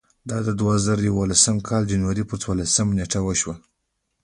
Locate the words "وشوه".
3.23-3.55